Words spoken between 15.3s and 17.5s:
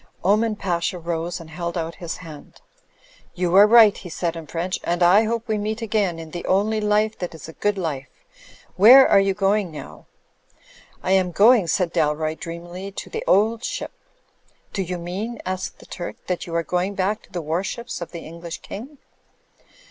asked the Turk, "that you are going back to the